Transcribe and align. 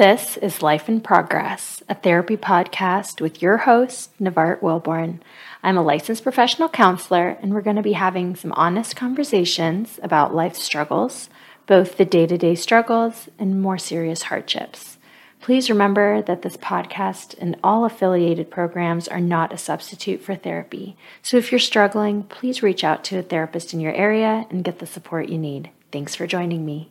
This 0.00 0.38
is 0.38 0.62
Life 0.62 0.88
in 0.88 1.02
Progress, 1.02 1.82
a 1.86 1.94
therapy 1.94 2.38
podcast 2.38 3.20
with 3.20 3.42
your 3.42 3.58
host, 3.58 4.18
Nevart 4.18 4.62
Willborn. 4.62 5.20
I'm 5.62 5.76
a 5.76 5.82
licensed 5.82 6.22
professional 6.22 6.70
counselor, 6.70 7.36
and 7.42 7.52
we're 7.52 7.60
going 7.60 7.76
to 7.76 7.82
be 7.82 7.92
having 7.92 8.34
some 8.34 8.52
honest 8.52 8.96
conversations 8.96 10.00
about 10.02 10.34
life 10.34 10.56
struggles, 10.56 11.28
both 11.66 11.98
the 11.98 12.06
day 12.06 12.26
to 12.26 12.38
day 12.38 12.54
struggles 12.54 13.28
and 13.38 13.60
more 13.60 13.76
serious 13.76 14.22
hardships. 14.22 14.96
Please 15.42 15.68
remember 15.68 16.22
that 16.22 16.40
this 16.40 16.56
podcast 16.56 17.34
and 17.38 17.58
all 17.62 17.84
affiliated 17.84 18.50
programs 18.50 19.06
are 19.06 19.20
not 19.20 19.52
a 19.52 19.58
substitute 19.58 20.22
for 20.22 20.34
therapy. 20.34 20.96
So 21.20 21.36
if 21.36 21.52
you're 21.52 21.58
struggling, 21.58 22.22
please 22.22 22.62
reach 22.62 22.84
out 22.84 23.04
to 23.04 23.18
a 23.18 23.22
therapist 23.22 23.74
in 23.74 23.80
your 23.80 23.92
area 23.92 24.46
and 24.48 24.64
get 24.64 24.78
the 24.78 24.86
support 24.86 25.28
you 25.28 25.36
need. 25.36 25.68
Thanks 25.92 26.14
for 26.14 26.26
joining 26.26 26.64
me. 26.64 26.90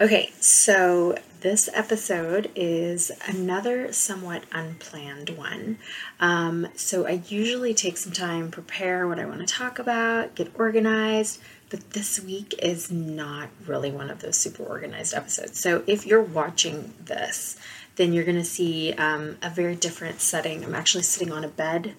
Okay, 0.00 0.32
so 0.40 1.16
this 1.42 1.68
episode 1.74 2.50
is 2.54 3.10
another 3.26 3.92
somewhat 3.92 4.44
unplanned 4.52 5.30
one. 5.30 5.76
Um, 6.20 6.68
so 6.76 7.04
I 7.06 7.22
usually 7.26 7.74
take 7.74 7.96
some 7.98 8.12
time, 8.12 8.52
prepare 8.52 9.08
what 9.08 9.18
I 9.18 9.26
want 9.26 9.40
to 9.40 9.46
talk 9.46 9.80
about, 9.80 10.36
get 10.36 10.52
organized, 10.54 11.40
but 11.68 11.90
this 11.90 12.20
week 12.20 12.54
is 12.62 12.92
not 12.92 13.48
really 13.66 13.90
one 13.90 14.08
of 14.08 14.20
those 14.20 14.36
super 14.36 14.62
organized 14.62 15.14
episodes. 15.14 15.58
So 15.58 15.82
if 15.88 16.06
you're 16.06 16.22
watching 16.22 16.94
this, 17.04 17.58
then 17.96 18.12
you're 18.12 18.24
going 18.24 18.36
to 18.36 18.44
see 18.44 18.92
um, 18.92 19.36
a 19.42 19.50
very 19.50 19.74
different 19.74 20.20
setting. 20.20 20.64
I'm 20.64 20.76
actually 20.76 21.02
sitting 21.02 21.32
on 21.32 21.44
a 21.44 21.48
bed 21.48 21.94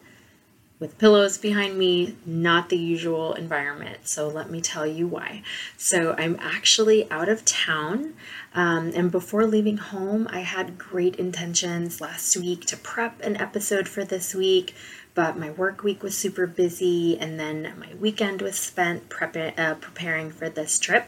with 0.79 0.97
pillows 0.97 1.37
behind 1.37 1.77
me, 1.77 2.15
not 2.25 2.69
the 2.69 2.77
usual 2.77 3.33
environment. 3.33 4.07
So 4.07 4.27
let 4.27 4.49
me 4.49 4.59
tell 4.59 4.85
you 4.85 5.07
why. 5.07 5.43
So 5.77 6.13
I'm 6.17 6.37
actually 6.39 7.09
out 7.09 7.29
of 7.29 7.45
town. 7.45 8.15
Um, 8.53 8.91
and 8.95 9.11
before 9.11 9.45
leaving 9.45 9.77
home, 9.77 10.27
I 10.29 10.41
had 10.41 10.77
great 10.77 11.15
intentions 11.15 12.01
last 12.01 12.35
week 12.35 12.65
to 12.65 12.77
prep 12.77 13.21
an 13.21 13.37
episode 13.37 13.87
for 13.87 14.03
this 14.03 14.35
week. 14.35 14.75
But 15.15 15.37
my 15.37 15.51
work 15.51 15.83
week 15.83 16.01
was 16.01 16.17
super 16.17 16.47
busy, 16.47 17.19
and 17.19 17.39
then 17.39 17.73
my 17.79 17.93
weekend 17.99 18.41
was 18.41 18.57
spent 18.57 19.09
prep- 19.09 19.59
uh, 19.59 19.75
preparing 19.75 20.31
for 20.31 20.49
this 20.49 20.79
trip. 20.79 21.05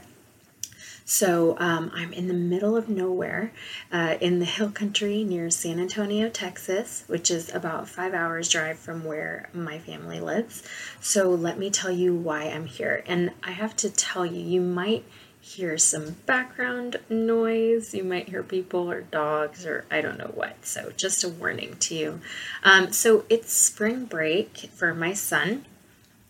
So 1.05 1.55
um, 1.59 1.91
I'm 1.93 2.11
in 2.13 2.27
the 2.27 2.33
middle 2.33 2.75
of 2.75 2.89
nowhere 2.89 3.53
uh, 3.91 4.17
in 4.19 4.39
the 4.39 4.45
hill 4.45 4.71
country 4.71 5.23
near 5.23 5.51
San 5.51 5.79
Antonio, 5.79 6.29
Texas, 6.29 7.03
which 7.05 7.29
is 7.29 7.53
about 7.53 7.87
five 7.87 8.15
hours 8.15 8.49
drive 8.49 8.79
from 8.79 9.05
where 9.05 9.49
my 9.53 9.77
family 9.77 10.19
lives. 10.19 10.63
So 10.99 11.29
let 11.29 11.59
me 11.59 11.69
tell 11.69 11.91
you 11.91 12.15
why 12.15 12.45
I'm 12.45 12.65
here. 12.65 13.03
And 13.05 13.31
I 13.43 13.51
have 13.51 13.75
to 13.77 13.89
tell 13.91 14.25
you, 14.25 14.41
you 14.41 14.61
might 14.61 15.05
hear 15.39 15.77
some 15.77 16.15
background 16.25 16.97
noise. 17.07 17.93
You 17.93 18.03
might 18.03 18.27
hear 18.27 18.41
people 18.41 18.89
or 18.89 19.01
dogs 19.01 19.63
or 19.63 19.85
I 19.91 20.01
don't 20.01 20.17
know 20.17 20.31
what. 20.33 20.65
So 20.65 20.91
just 20.97 21.23
a 21.23 21.29
warning 21.29 21.75
to 21.81 21.95
you. 21.95 22.19
Um, 22.63 22.91
so 22.91 23.25
it's 23.29 23.53
spring 23.53 24.05
break 24.05 24.57
for 24.73 24.95
my 24.95 25.13
son. 25.13 25.65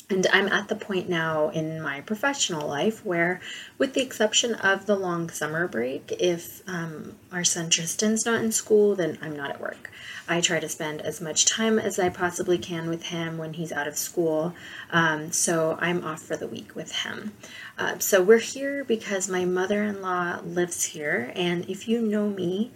And 0.08 0.28
I'm 0.32 0.48
at 0.50 0.68
the 0.68 0.76
point 0.76 1.10
now 1.10 1.50
in 1.50 1.82
my 1.82 2.02
professional 2.02 2.68
life 2.68 3.04
where, 3.04 3.42
with 3.80 3.96
the 3.96 4.04
exception 4.04 4.54
of 4.54 4.86
the 4.86 4.96
long 4.96 5.32
summer 5.32 5.68
break, 5.68 6.12
if 6.20 6.62
um, 6.68 7.16
our 7.32 7.44
son 7.44 7.72
Tristan's 7.72 8.24
not 8.24 8.44
in 8.44 8.52
school, 8.52 8.94
then 8.94 9.18
I'm 9.22 9.36
not 9.36 9.50
at 9.50 9.60
work. 9.60 9.90
I 10.28 10.42
try 10.42 10.60
to 10.60 10.70
spend 10.70 11.02
as 11.02 11.22
much 11.22 11.46
time 11.46 11.80
as 11.80 11.98
I 11.98 12.10
possibly 12.10 12.60
can 12.60 12.88
with 12.88 13.04
him 13.04 13.40
when 13.40 13.54
he's 13.54 13.72
out 13.72 13.88
of 13.88 13.98
school. 13.98 14.54
Um, 14.92 15.32
so 15.32 15.76
I'm 15.80 16.04
off 16.04 16.22
for 16.22 16.38
the 16.38 16.48
week 16.48 16.76
with 16.76 16.92
him. 16.92 17.34
Uh, 17.78 17.98
so 17.98 18.22
we're 18.22 18.38
here 18.38 18.84
because 18.84 19.28
my 19.28 19.46
mother 19.46 19.84
in 19.84 20.02
law 20.02 20.40
lives 20.44 20.84
here. 20.84 21.32
And 21.36 21.68
if 21.68 21.88
you 21.88 22.02
know 22.02 22.30
me, 22.30 22.72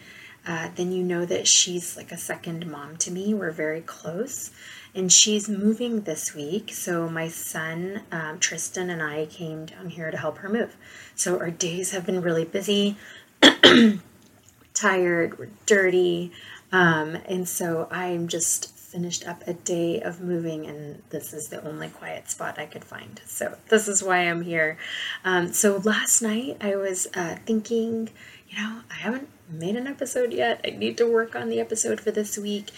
uh, 0.47 0.69
then 0.75 0.91
you 0.91 1.03
know 1.03 1.25
that 1.25 1.47
she's 1.47 1.95
like 1.95 2.11
a 2.11 2.17
second 2.17 2.69
mom 2.69 2.97
to 2.97 3.11
me. 3.11 3.35
We're 3.35 3.51
very 3.51 3.81
close 3.81 4.49
and 4.95 5.11
she's 5.11 5.47
moving 5.47 6.01
this 6.01 6.33
week. 6.33 6.73
So 6.73 7.09
my 7.09 7.27
son 7.27 8.01
um, 8.11 8.39
Tristan 8.39 8.89
and 8.89 9.01
I 9.01 9.25
came 9.25 9.65
down 9.65 9.89
here 9.89 10.11
to 10.11 10.17
help 10.17 10.39
her 10.39 10.49
move. 10.49 10.75
So 11.15 11.39
our 11.39 11.51
days 11.51 11.91
have 11.91 12.05
been 12.05 12.21
really 12.21 12.45
busy, 12.45 12.97
tired, 14.73 15.37
we're 15.37 15.49
dirty, 15.65 16.31
um, 16.71 17.15
and 17.25 17.47
so 17.47 17.87
I'm 17.91 18.27
just 18.27 18.75
finished 18.89 19.27
up 19.27 19.43
a 19.47 19.53
day 19.53 20.01
of 20.01 20.19
moving, 20.19 20.65
and 20.65 21.01
this 21.09 21.31
is 21.33 21.49
the 21.49 21.63
only 21.67 21.89
quiet 21.89 22.29
spot 22.29 22.57
I 22.57 22.65
could 22.65 22.83
find. 22.83 23.21
So 23.25 23.55
this 23.69 23.87
is 23.87 24.01
why 24.01 24.17
I'm 24.19 24.41
here. 24.41 24.77
Um, 25.23 25.53
so 25.53 25.77
last 25.77 26.21
night 26.21 26.57
I 26.61 26.75
was 26.75 27.07
uh, 27.13 27.35
thinking, 27.45 28.09
you 28.49 28.57
know, 28.57 28.81
I 28.89 28.95
haven't 28.95 29.29
made 29.49 29.75
an 29.75 29.87
episode 29.87 30.31
yet. 30.31 30.61
I 30.65 30.71
need 30.71 30.97
to 30.97 31.11
work 31.11 31.35
on 31.35 31.49
the 31.49 31.59
episode 31.59 31.99
for 31.99 32.11
this 32.11 32.37
week. 32.37 32.69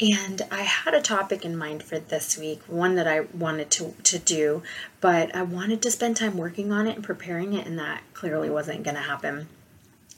And 0.00 0.42
I 0.50 0.62
had 0.62 0.94
a 0.94 1.02
topic 1.02 1.44
in 1.44 1.56
mind 1.56 1.82
for 1.82 1.98
this 1.98 2.38
week, 2.38 2.62
one 2.66 2.94
that 2.94 3.06
I 3.06 3.20
wanted 3.20 3.70
to, 3.72 3.94
to 4.04 4.18
do, 4.18 4.62
but 5.00 5.34
I 5.34 5.42
wanted 5.42 5.82
to 5.82 5.90
spend 5.90 6.16
time 6.16 6.36
working 6.36 6.72
on 6.72 6.86
it 6.86 6.96
and 6.96 7.04
preparing 7.04 7.54
it, 7.54 7.66
and 7.66 7.78
that 7.78 8.02
clearly 8.14 8.48
wasn't 8.48 8.82
going 8.82 8.96
to 8.96 9.02
happen 9.02 9.48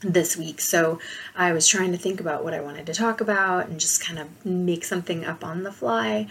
this 0.01 0.35
week. 0.35 0.59
So 0.59 0.99
I 1.35 1.53
was 1.53 1.67
trying 1.67 1.91
to 1.93 1.97
think 1.97 2.19
about 2.19 2.43
what 2.43 2.53
I 2.53 2.59
wanted 2.59 2.85
to 2.87 2.93
talk 2.93 3.21
about 3.21 3.67
and 3.67 3.79
just 3.79 4.05
kind 4.05 4.19
of 4.19 4.45
make 4.45 4.83
something 4.83 5.25
up 5.25 5.43
on 5.43 5.63
the 5.63 5.71
fly. 5.71 6.27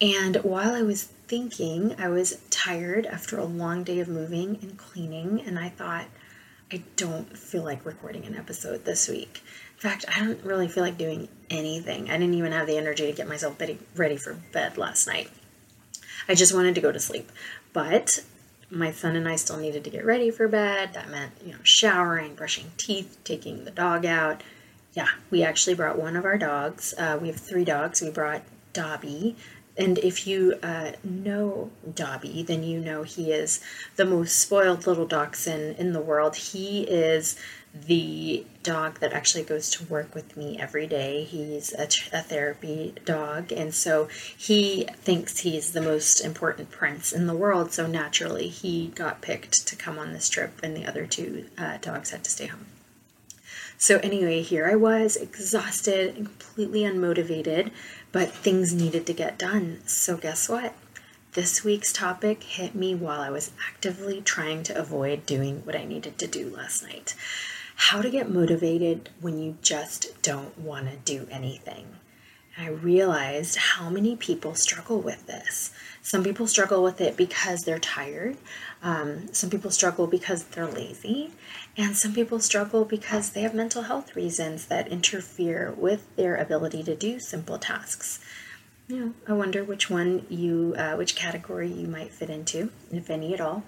And 0.00 0.36
while 0.36 0.74
I 0.74 0.82
was 0.82 1.04
thinking, 1.26 1.96
I 1.98 2.08
was 2.08 2.38
tired 2.50 3.04
after 3.04 3.36
a 3.36 3.44
long 3.44 3.82
day 3.82 3.98
of 3.98 4.08
moving 4.08 4.58
and 4.62 4.78
cleaning, 4.78 5.42
and 5.44 5.58
I 5.58 5.70
thought, 5.70 6.06
I 6.72 6.82
don't 6.96 7.38
feel 7.38 7.62
like 7.62 7.86
recording 7.86 8.24
an 8.24 8.34
episode 8.34 8.84
this 8.84 9.08
week. 9.08 9.40
In 9.74 9.80
fact, 9.80 10.04
I 10.12 10.18
don't 10.18 10.42
really 10.44 10.66
feel 10.66 10.82
like 10.82 10.98
doing 10.98 11.28
anything. 11.48 12.10
I 12.10 12.18
didn't 12.18 12.34
even 12.34 12.50
have 12.50 12.66
the 12.66 12.76
energy 12.76 13.06
to 13.06 13.12
get 13.12 13.28
myself 13.28 13.60
ready 13.94 14.16
for 14.16 14.34
bed 14.52 14.76
last 14.76 15.06
night. 15.06 15.30
I 16.28 16.34
just 16.34 16.52
wanted 16.52 16.74
to 16.74 16.80
go 16.80 16.90
to 16.90 16.98
sleep. 16.98 17.30
But 17.72 18.24
my 18.68 18.90
son 18.90 19.14
and 19.14 19.28
I 19.28 19.36
still 19.36 19.58
needed 19.58 19.84
to 19.84 19.90
get 19.90 20.04
ready 20.04 20.32
for 20.32 20.48
bed. 20.48 20.94
That 20.94 21.08
meant, 21.08 21.32
you 21.44 21.52
know, 21.52 21.58
showering, 21.62 22.34
brushing 22.34 22.72
teeth, 22.76 23.16
taking 23.22 23.64
the 23.64 23.70
dog 23.70 24.04
out. 24.04 24.42
Yeah, 24.92 25.08
we 25.30 25.44
actually 25.44 25.74
brought 25.74 25.98
one 25.98 26.16
of 26.16 26.24
our 26.24 26.38
dogs. 26.38 26.94
Uh, 26.98 27.16
we 27.20 27.28
have 27.28 27.36
three 27.36 27.64
dogs. 27.64 28.02
We 28.02 28.10
brought 28.10 28.42
Dobby, 28.72 29.36
and 29.78 29.98
if 29.98 30.26
you 30.26 30.54
uh, 30.62 30.92
know 31.04 31.70
Dobby, 31.94 32.42
then 32.42 32.62
you 32.62 32.80
know 32.80 33.02
he 33.02 33.32
is 33.32 33.60
the 33.96 34.04
most 34.04 34.38
spoiled 34.38 34.86
little 34.86 35.06
dachshund 35.06 35.76
in 35.78 35.92
the 35.92 36.00
world. 36.00 36.36
He 36.36 36.82
is 36.82 37.36
the 37.74 38.46
dog 38.62 39.00
that 39.00 39.12
actually 39.12 39.44
goes 39.44 39.68
to 39.70 39.84
work 39.84 40.14
with 40.14 40.36
me 40.36 40.58
every 40.58 40.86
day. 40.86 41.24
He's 41.24 41.74
a, 41.74 41.88
a, 42.16 42.22
therapy 42.22 42.94
dog, 43.04 43.52
and 43.52 43.74
so 43.74 44.08
he 44.36 44.88
thinks 44.96 45.40
he's 45.40 45.72
the 45.72 45.82
most 45.82 46.20
important 46.20 46.70
prince 46.70 47.12
in 47.12 47.26
the 47.26 47.36
world. 47.36 47.72
So 47.72 47.86
naturally, 47.86 48.48
he 48.48 48.88
got 48.88 49.20
picked 49.20 49.66
to 49.66 49.76
come 49.76 49.98
on 49.98 50.14
this 50.14 50.30
trip, 50.30 50.58
and 50.62 50.74
the 50.74 50.86
other 50.86 51.06
two 51.06 51.46
uh, 51.58 51.76
dogs 51.78 52.10
had 52.10 52.24
to 52.24 52.30
stay 52.30 52.46
home. 52.46 52.66
So, 53.78 53.98
anyway, 53.98 54.42
here 54.42 54.66
I 54.66 54.74
was, 54.74 55.16
exhausted 55.16 56.16
and 56.16 56.26
completely 56.26 56.80
unmotivated, 56.80 57.70
but 58.10 58.32
things 58.32 58.72
needed 58.72 59.06
to 59.06 59.12
get 59.12 59.38
done. 59.38 59.80
So, 59.86 60.16
guess 60.16 60.48
what? 60.48 60.74
This 61.32 61.62
week's 61.62 61.92
topic 61.92 62.42
hit 62.42 62.74
me 62.74 62.94
while 62.94 63.20
I 63.20 63.28
was 63.28 63.50
actively 63.68 64.22
trying 64.22 64.62
to 64.64 64.78
avoid 64.78 65.26
doing 65.26 65.60
what 65.66 65.76
I 65.76 65.84
needed 65.84 66.16
to 66.18 66.26
do 66.26 66.48
last 66.48 66.82
night. 66.82 67.14
How 67.74 68.00
to 68.00 68.08
get 68.08 68.30
motivated 68.30 69.10
when 69.20 69.38
you 69.38 69.58
just 69.60 70.22
don't 70.22 70.58
want 70.58 70.88
to 70.88 70.96
do 70.96 71.28
anything. 71.30 71.96
I 72.58 72.68
realized 72.68 73.56
how 73.56 73.90
many 73.90 74.16
people 74.16 74.54
struggle 74.54 74.98
with 74.98 75.26
this. 75.26 75.72
Some 76.00 76.24
people 76.24 76.46
struggle 76.46 76.82
with 76.82 77.02
it 77.02 77.14
because 77.14 77.64
they're 77.64 77.78
tired. 77.78 78.38
Um, 78.82 79.30
some 79.34 79.50
people 79.50 79.70
struggle 79.70 80.06
because 80.06 80.44
they're 80.44 80.66
lazy. 80.66 81.32
And 81.78 81.96
some 81.96 82.14
people 82.14 82.40
struggle 82.40 82.84
because 82.84 83.30
they 83.30 83.42
have 83.42 83.54
mental 83.54 83.82
health 83.82 84.16
reasons 84.16 84.66
that 84.66 84.88
interfere 84.88 85.74
with 85.76 86.14
their 86.16 86.36
ability 86.36 86.82
to 86.84 86.96
do 86.96 87.20
simple 87.20 87.58
tasks. 87.58 88.20
You 88.88 88.96
know, 88.96 89.12
I 89.28 89.32
wonder 89.34 89.62
which 89.62 89.90
one 89.90 90.24
you, 90.30 90.74
uh, 90.78 90.94
which 90.94 91.16
category 91.16 91.70
you 91.70 91.86
might 91.86 92.12
fit 92.12 92.30
into, 92.30 92.70
if 92.90 93.10
any 93.10 93.34
at 93.34 93.40
all. 93.40 93.64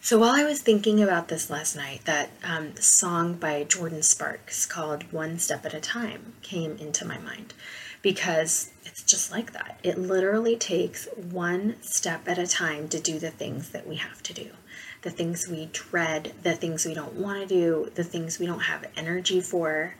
So 0.00 0.18
while 0.18 0.34
I 0.34 0.44
was 0.44 0.60
thinking 0.60 1.02
about 1.02 1.28
this 1.28 1.50
last 1.50 1.76
night, 1.76 2.00
that 2.04 2.30
um, 2.42 2.76
song 2.76 3.34
by 3.34 3.64
Jordin 3.64 4.02
Sparks 4.02 4.64
called 4.66 5.12
One 5.12 5.38
Step 5.38 5.66
at 5.66 5.74
a 5.74 5.80
Time 5.80 6.32
came 6.42 6.76
into 6.78 7.04
my 7.04 7.18
mind 7.18 7.52
because 8.02 8.70
it's 8.84 9.02
just 9.02 9.30
like 9.30 9.52
that. 9.52 9.78
It 9.82 9.98
literally 9.98 10.56
takes 10.56 11.06
one 11.16 11.76
step 11.82 12.28
at 12.28 12.38
a 12.38 12.46
time 12.46 12.88
to 12.88 13.00
do 13.00 13.18
the 13.18 13.30
things 13.30 13.70
that 13.70 13.86
we 13.86 13.96
have 13.96 14.22
to 14.24 14.32
do. 14.32 14.50
The 15.02 15.10
things 15.10 15.48
we 15.48 15.68
dread, 15.72 16.32
the 16.42 16.54
things 16.54 16.84
we 16.84 16.94
don't 16.94 17.14
want 17.14 17.40
to 17.40 17.46
do, 17.46 17.90
the 17.94 18.04
things 18.04 18.38
we 18.38 18.46
don't 18.46 18.60
have 18.60 18.84
energy 18.96 19.40
for. 19.40 19.94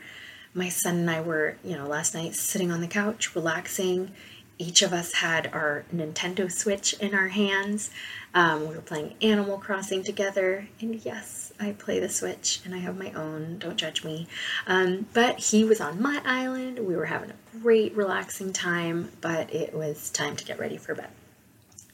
My 0.55 0.69
son 0.69 0.97
and 0.97 1.11
I 1.11 1.21
were, 1.21 1.56
you 1.62 1.77
know, 1.77 1.87
last 1.87 2.15
night 2.15 2.35
sitting 2.35 2.73
on 2.73 2.81
the 2.81 2.89
couch, 2.89 3.35
relaxing, 3.35 4.12
each 4.59 4.83
of 4.83 4.93
us 4.93 5.15
had 5.15 5.49
our 5.53 5.85
Nintendo 5.95 6.50
Switch 6.50 6.93
in 6.95 7.15
our 7.15 7.29
hands. 7.29 7.91
Um, 8.35 8.69
we 8.69 8.75
were 8.75 8.83
playing 8.83 9.15
Animal 9.23 9.59
Crossing 9.59 10.03
together, 10.03 10.69
and 10.81 10.97
yes, 10.97 11.53
I 11.61 11.73
play 11.73 12.00
the 12.00 12.09
Switch 12.09 12.61
and 12.65 12.75
I 12.75 12.79
have 12.79 12.99
my 12.99 13.12
own, 13.12 13.59
don't 13.59 13.77
judge 13.77 14.05
me. 14.05 14.27
Um, 14.67 15.06
but 15.15 15.39
he 15.39 15.65
was 15.65 15.81
on 15.81 16.03
my 16.03 16.21
island. 16.25 16.81
We 16.81 16.97
were 16.97 17.06
having 17.06 17.31
a 17.31 17.59
great, 17.61 17.97
relaxing 17.97 18.53
time, 18.53 19.12
but 19.21 19.53
it 19.55 19.75
was 19.75 20.11
time 20.11 20.35
to 20.37 20.45
get 20.45 20.59
ready 20.59 20.77
for 20.77 20.95
bed. 20.95 21.11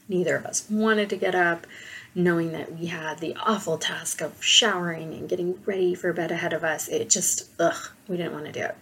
Neither 0.07 0.35
of 0.35 0.45
us 0.45 0.67
wanted 0.69 1.09
to 1.11 1.17
get 1.17 1.35
up, 1.35 1.65
knowing 2.15 2.53
that 2.53 2.73
we 2.79 2.85
had 2.85 3.19
the 3.19 3.35
awful 3.45 3.77
task 3.77 4.21
of 4.21 4.41
showering 4.41 5.13
and 5.13 5.27
getting 5.27 5.61
ready 5.65 5.93
for 5.93 6.13
bed 6.13 6.31
ahead 6.31 6.53
of 6.53 6.63
us. 6.63 6.87
It 6.87 7.09
just, 7.09 7.49
ugh, 7.59 7.89
we 8.07 8.15
didn't 8.15 8.33
want 8.33 8.45
to 8.45 8.51
do 8.53 8.61
it. 8.61 8.77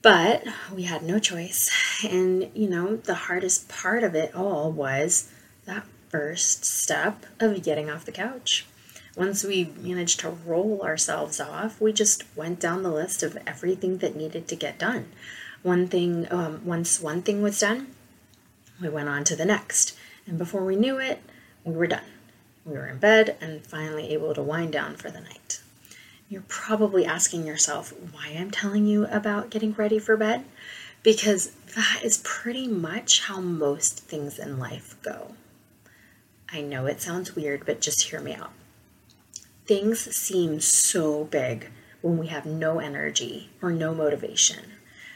But 0.00 0.44
we 0.72 0.84
had 0.84 1.02
no 1.02 1.18
choice. 1.18 1.70
And, 2.04 2.50
you 2.54 2.68
know, 2.68 2.96
the 2.96 3.14
hardest 3.14 3.68
part 3.68 4.04
of 4.04 4.14
it 4.14 4.34
all 4.34 4.70
was 4.70 5.32
that 5.64 5.84
first 6.08 6.64
step 6.64 7.26
of 7.40 7.62
getting 7.64 7.90
off 7.90 8.04
the 8.04 8.12
couch. 8.12 8.66
Once 9.16 9.42
we 9.42 9.72
managed 9.80 10.20
to 10.20 10.28
roll 10.28 10.82
ourselves 10.82 11.40
off, 11.40 11.80
we 11.80 11.92
just 11.92 12.24
went 12.36 12.60
down 12.60 12.82
the 12.82 12.90
list 12.90 13.22
of 13.22 13.38
everything 13.46 13.98
that 13.98 14.14
needed 14.14 14.46
to 14.46 14.56
get 14.56 14.78
done. 14.78 15.06
One 15.62 15.88
thing, 15.88 16.30
um, 16.30 16.60
once 16.64 17.00
one 17.00 17.22
thing 17.22 17.40
was 17.40 17.58
done, 17.60 17.88
we 18.80 18.88
went 18.88 19.08
on 19.08 19.24
to 19.24 19.36
the 19.36 19.44
next. 19.44 19.96
And 20.26 20.36
before 20.36 20.64
we 20.64 20.76
knew 20.76 20.98
it, 20.98 21.22
we 21.64 21.72
were 21.74 21.86
done. 21.86 22.04
We 22.64 22.74
were 22.74 22.86
in 22.86 22.98
bed 22.98 23.36
and 23.40 23.66
finally 23.66 24.10
able 24.10 24.34
to 24.34 24.42
wind 24.42 24.72
down 24.72 24.96
for 24.96 25.10
the 25.10 25.20
night. 25.20 25.60
You're 26.28 26.44
probably 26.48 27.04
asking 27.04 27.46
yourself 27.46 27.92
why 28.12 28.34
I'm 28.36 28.50
telling 28.50 28.86
you 28.86 29.06
about 29.06 29.50
getting 29.50 29.72
ready 29.74 29.98
for 29.98 30.16
bed, 30.16 30.44
because 31.02 31.52
that 31.74 32.00
is 32.02 32.22
pretty 32.24 32.66
much 32.66 33.22
how 33.22 33.40
most 33.40 34.00
things 34.00 34.38
in 34.38 34.58
life 34.58 34.96
go. 35.02 35.34
I 36.50 36.62
know 36.62 36.86
it 36.86 37.02
sounds 37.02 37.36
weird, 37.36 37.66
but 37.66 37.80
just 37.80 38.04
hear 38.04 38.20
me 38.20 38.34
out. 38.34 38.52
Things 39.66 40.00
seem 40.00 40.60
so 40.60 41.24
big 41.24 41.70
when 42.00 42.18
we 42.18 42.28
have 42.28 42.46
no 42.46 42.80
energy 42.80 43.50
or 43.60 43.72
no 43.72 43.94
motivation. 43.94 44.72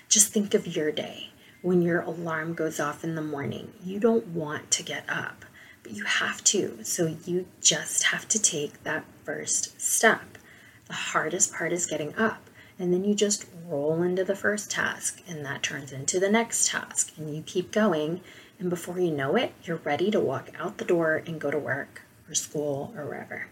Just 0.08 0.32
think 0.32 0.54
of 0.54 0.76
your 0.76 0.90
day. 0.90 1.30
When 1.60 1.82
your 1.82 2.00
alarm 2.00 2.54
goes 2.54 2.80
off 2.80 3.04
in 3.04 3.14
the 3.14 3.22
morning, 3.22 3.72
you 3.84 4.00
don't 4.00 4.26
want 4.28 4.70
to 4.72 4.82
get 4.82 5.04
up, 5.08 5.44
you 5.90 6.04
have 6.04 6.42
to. 6.44 6.84
So 6.84 7.16
you 7.24 7.46
just 7.60 8.04
have 8.04 8.28
to 8.28 8.40
take 8.40 8.82
that 8.84 9.04
first 9.24 9.80
step. 9.80 10.38
The 10.86 10.94
hardest 10.94 11.52
part 11.52 11.72
is 11.72 11.86
getting 11.86 12.14
up. 12.16 12.42
And 12.78 12.92
then 12.92 13.04
you 13.04 13.14
just 13.14 13.46
roll 13.66 14.02
into 14.02 14.24
the 14.24 14.36
first 14.36 14.70
task, 14.70 15.20
and 15.26 15.44
that 15.44 15.62
turns 15.62 15.92
into 15.92 16.20
the 16.20 16.30
next 16.30 16.68
task. 16.68 17.12
And 17.16 17.34
you 17.34 17.42
keep 17.42 17.72
going. 17.72 18.20
And 18.60 18.70
before 18.70 18.98
you 18.98 19.10
know 19.10 19.36
it, 19.36 19.52
you're 19.64 19.80
ready 19.84 20.10
to 20.10 20.20
walk 20.20 20.50
out 20.58 20.78
the 20.78 20.84
door 20.84 21.22
and 21.26 21.40
go 21.40 21.50
to 21.50 21.58
work 21.58 22.02
or 22.28 22.34
school 22.34 22.92
or 22.96 23.04
wherever. 23.04 23.46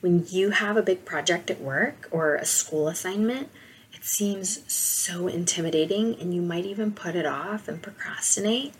When 0.00 0.26
you 0.28 0.50
have 0.50 0.76
a 0.76 0.82
big 0.82 1.04
project 1.04 1.50
at 1.50 1.60
work 1.60 2.08
or 2.10 2.36
a 2.36 2.44
school 2.46 2.88
assignment, 2.88 3.50
it 3.92 4.04
seems 4.04 4.72
so 4.72 5.28
intimidating, 5.28 6.18
and 6.18 6.34
you 6.34 6.40
might 6.40 6.64
even 6.64 6.92
put 6.92 7.14
it 7.14 7.26
off 7.26 7.68
and 7.68 7.82
procrastinate. 7.82 8.72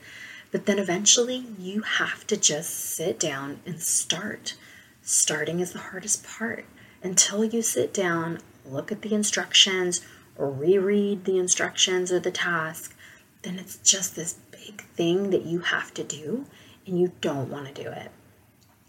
But 0.50 0.66
then 0.66 0.78
eventually, 0.78 1.46
you 1.58 1.82
have 1.82 2.26
to 2.26 2.36
just 2.36 2.70
sit 2.70 3.18
down 3.20 3.60
and 3.64 3.80
start. 3.80 4.56
Starting 5.02 5.60
is 5.60 5.72
the 5.72 5.78
hardest 5.78 6.26
part 6.26 6.64
until 7.02 7.44
you 7.44 7.62
sit 7.62 7.94
down, 7.94 8.38
look 8.66 8.92
at 8.92 9.02
the 9.02 9.14
instructions, 9.14 10.00
or 10.36 10.50
reread 10.50 11.24
the 11.24 11.38
instructions 11.38 12.10
or 12.10 12.18
the 12.18 12.30
task, 12.30 12.94
then 13.42 13.58
it's 13.58 13.76
just 13.78 14.16
this 14.16 14.38
big 14.50 14.82
thing 14.94 15.30
that 15.30 15.44
you 15.44 15.60
have 15.60 15.92
to 15.94 16.04
do 16.04 16.46
and 16.86 16.98
you 16.98 17.12
don't 17.20 17.50
want 17.50 17.66
to 17.66 17.82
do 17.82 17.88
it. 17.90 18.10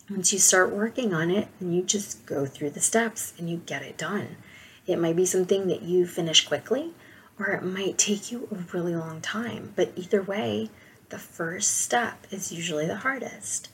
Once 0.09 0.33
you 0.33 0.39
start 0.39 0.71
working 0.71 1.13
on 1.13 1.29
it, 1.29 1.47
then 1.59 1.71
you 1.71 1.81
just 1.83 2.25
go 2.25 2.45
through 2.45 2.69
the 2.69 2.79
steps 2.79 3.33
and 3.37 3.49
you 3.49 3.57
get 3.65 3.81
it 3.81 3.97
done. 3.97 4.35
It 4.87 4.99
might 4.99 5.15
be 5.15 5.25
something 5.25 5.67
that 5.67 5.83
you 5.83 6.05
finish 6.05 6.45
quickly, 6.45 6.91
or 7.39 7.47
it 7.47 7.63
might 7.63 7.97
take 7.97 8.31
you 8.31 8.47
a 8.51 8.75
really 8.75 8.95
long 8.95 9.21
time. 9.21 9.73
But 9.75 9.93
either 9.95 10.21
way, 10.21 10.69
the 11.11 11.19
first 11.19 11.77
step 11.77 12.25
is 12.31 12.51
usually 12.51 12.87
the 12.87 12.97
hardest. 12.97 13.69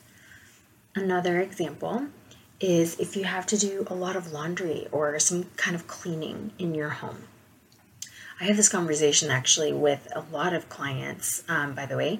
Another 0.95 1.39
example 1.39 2.07
is 2.59 2.99
if 2.99 3.15
you 3.15 3.23
have 3.23 3.45
to 3.45 3.57
do 3.57 3.85
a 3.87 3.93
lot 3.93 4.15
of 4.15 4.31
laundry 4.31 4.87
or 4.91 5.19
some 5.19 5.45
kind 5.55 5.75
of 5.75 5.87
cleaning 5.87 6.51
in 6.57 6.73
your 6.73 6.89
home. 6.89 7.23
I 8.39 8.45
have 8.45 8.57
this 8.57 8.69
conversation 8.69 9.29
actually 9.29 9.71
with 9.71 10.07
a 10.15 10.25
lot 10.31 10.53
of 10.53 10.69
clients, 10.69 11.43
um, 11.47 11.73
by 11.73 11.85
the 11.85 11.97
way. 11.97 12.19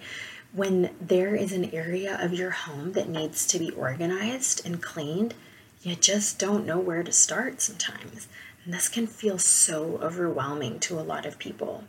When 0.53 0.95
there 1.01 1.35
is 1.35 1.51
an 1.51 1.73
area 1.73 2.17
of 2.21 2.33
your 2.33 2.51
home 2.51 2.93
that 2.93 3.09
needs 3.09 3.45
to 3.47 3.59
be 3.59 3.71
organized 3.71 4.65
and 4.65 4.81
cleaned, 4.81 5.33
you 5.81 5.95
just 5.95 6.39
don't 6.39 6.65
know 6.65 6.79
where 6.79 7.03
to 7.03 7.11
start 7.11 7.61
sometimes. 7.61 8.27
And 8.63 8.73
this 8.73 8.89
can 8.89 9.07
feel 9.07 9.37
so 9.37 9.99
overwhelming 10.01 10.79
to 10.81 10.99
a 10.99 11.01
lot 11.01 11.25
of 11.25 11.37
people. 11.37 11.83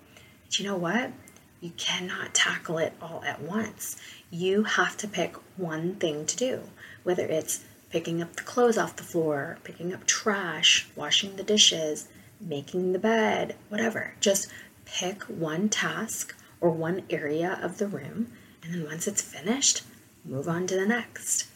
But 0.45 0.59
you 0.59 0.67
know 0.67 0.77
what? 0.77 1.13
You 1.61 1.71
cannot 1.77 2.35
tackle 2.35 2.79
it 2.79 2.93
all 3.03 3.23
at 3.25 3.43
once. 3.43 3.97
You 4.31 4.63
have 4.65 4.97
to 4.99 5.09
pick 5.09 5.35
one 5.57 5.97
thing 5.97 6.25
to 6.27 6.37
do, 6.37 6.63
whether 7.03 7.27
it's 7.27 7.65
picking 7.91 8.23
up 8.23 8.37
the 8.37 8.43
clothes 8.43 8.79
off 8.79 8.97
the 8.97 9.03
floor, 9.03 9.59
picking 9.65 9.93
up 9.93 10.07
trash, 10.07 10.87
washing 10.95 11.37
the 11.37 11.43
dishes, 11.43 12.09
making 12.41 12.93
the 12.93 12.99
bed, 12.99 13.57
whatever. 13.69 14.15
Just 14.21 14.49
pick 14.85 15.23
one 15.25 15.69
task 15.69 16.37
or 16.61 16.71
one 16.71 17.03
area 17.11 17.59
of 17.63 17.79
the 17.79 17.87
room, 17.89 18.33
and 18.63 18.75
then 18.75 18.85
once 18.85 19.07
it's 19.09 19.23
finished, 19.23 19.83
move 20.25 20.49
on 20.49 20.67
to 20.67 20.77
the 20.77 20.87
next. 20.87 21.47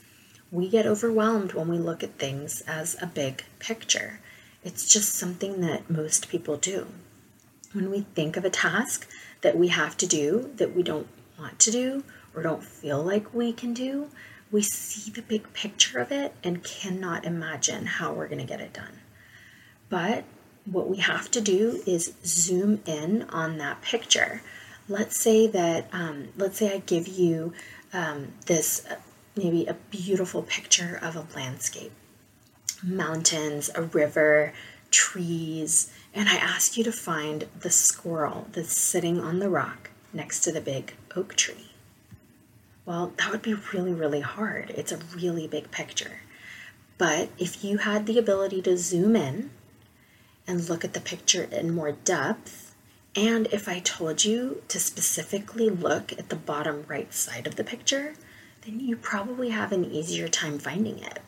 We 0.51 0.69
get 0.69 0.87
overwhelmed 0.87 1.55
when 1.55 1.69
we 1.69 1.79
look 1.79 2.03
at 2.03 2.19
things 2.19 2.61
as 2.63 2.97
a 3.01 3.07
big 3.07 3.45
picture. 3.59 4.21
It's 4.65 4.89
just 4.89 5.15
something 5.15 5.61
that 5.61 5.91
most 5.91 6.29
people 6.29 6.57
do. 6.57 6.89
When 7.73 7.91
we 7.91 8.03
think 8.15 8.37
of 8.37 8.45
a 8.45 8.51
task 8.51 9.09
that 9.43 9.57
we 9.57 9.69
have 9.69 9.97
to 9.99 10.07
do 10.07 10.51
that 10.57 10.75
we 10.75 10.83
don't 10.83 11.09
want 11.39 11.59
to 11.61 11.71
do 11.71 12.05
or 12.35 12.43
don't 12.43 12.65
feel 12.65 13.03
like 13.03 13.35
we 13.35 13.53
can 13.53 13.75
do, 13.75 14.09
we 14.51 14.63
see 14.63 15.11
the 15.11 15.23
big 15.23 15.53
picture 15.53 15.99
of 15.99 16.11
it 16.11 16.35
and 16.43 16.65
cannot 16.65 17.25
imagine 17.25 17.87
how 17.87 18.13
we're 18.13 18.29
going 18.29 18.39
to 18.39 18.45
get 18.45 18.61
it 18.61 18.73
done. 18.73 19.01
But 19.89 20.25
what 20.65 20.89
we 20.89 20.99
have 20.99 21.31
to 21.33 21.41
do 21.41 21.83
is 21.87 22.15
zoom 22.25 22.81
in 22.87 23.23
on 23.31 23.59
that 23.59 23.83
picture. 23.83 24.43
Let's 24.89 25.19
say 25.19 25.47
that, 25.49 25.89
um, 25.93 26.29
let's 26.37 26.59
say 26.59 26.75
I 26.75 26.79
give 26.79 27.09
you 27.09 27.53
um, 27.93 28.33
this 28.47 28.87
uh, 28.91 28.97
maybe 29.37 29.67
a 29.67 29.75
beautiful 29.75 30.43
picture 30.43 30.99
of 31.03 31.17
a 31.17 31.27
landscape 31.35 31.93
mountains, 32.83 33.71
a 33.75 33.83
river, 33.83 34.53
trees, 34.93 35.93
and 36.15 36.29
I 36.29 36.37
ask 36.37 36.77
you 36.77 36.85
to 36.85 36.93
find 36.93 37.49
the 37.59 37.71
squirrel 37.71 38.47
that's 38.53 38.79
sitting 38.79 39.19
on 39.19 39.41
the 39.41 39.51
rock 39.51 39.91
next 40.13 40.41
to 40.41 40.53
the 40.53 40.61
big 40.61 40.95
oak 41.17 41.35
tree. 41.35 41.73
Well, 42.85 43.13
that 43.17 43.31
would 43.31 43.43
be 43.43 43.55
really, 43.73 43.93
really 43.93 44.21
hard. 44.21 44.71
It's 44.71 44.93
a 44.93 45.01
really 45.15 45.49
big 45.49 45.71
picture. 45.71 46.21
But 46.99 47.31
if 47.39 47.65
you 47.65 47.79
had 47.79 48.07
the 48.07 48.19
ability 48.19 48.63
to 48.63 48.77
zoom 48.77 49.17
in 49.17 49.51
and 50.47 50.69
look 50.69 50.85
at 50.85 50.93
the 50.93 51.01
picture 51.01 51.45
in 51.45 51.75
more 51.75 51.93
depth, 51.93 52.75
and 53.15 53.47
if 53.49 53.69
I 53.69 53.81
told 53.81 54.25
you 54.25 54.63
to 54.69 54.79
specifically 54.79 55.69
look 55.69 56.13
at 56.13 56.29
the 56.29 56.37
bottom 56.37 56.85
right 56.89 57.13
side 57.13 57.47
of 57.47 57.57
the 57.57 57.65
picture, 57.65 58.15
then 58.65 58.81
you 58.81 58.97
probably 58.97 59.51
have 59.51 59.73
an 59.73 59.85
easier 59.85 60.29
time 60.29 60.59
finding 60.59 60.99
it. 60.99 61.21